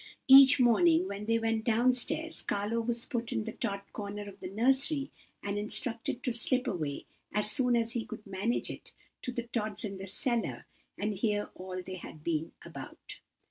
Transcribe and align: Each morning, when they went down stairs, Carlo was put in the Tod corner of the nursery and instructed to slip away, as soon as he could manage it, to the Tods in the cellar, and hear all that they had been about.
Each 0.27 0.59
morning, 0.59 1.07
when 1.07 1.25
they 1.27 1.37
went 1.37 1.63
down 1.63 1.93
stairs, 1.93 2.41
Carlo 2.41 2.79
was 2.81 3.05
put 3.05 3.31
in 3.31 3.43
the 3.43 3.51
Tod 3.51 3.81
corner 3.93 4.27
of 4.27 4.39
the 4.39 4.49
nursery 4.49 5.11
and 5.43 5.59
instructed 5.59 6.23
to 6.23 6.33
slip 6.33 6.65
away, 6.65 7.05
as 7.31 7.51
soon 7.51 7.75
as 7.75 7.91
he 7.91 8.03
could 8.07 8.25
manage 8.25 8.71
it, 8.71 8.93
to 9.21 9.31
the 9.31 9.43
Tods 9.43 9.85
in 9.85 9.99
the 9.99 10.07
cellar, 10.07 10.65
and 10.97 11.13
hear 11.13 11.51
all 11.53 11.75
that 11.75 11.85
they 11.85 11.97
had 11.97 12.23
been 12.23 12.51
about. 12.65 13.19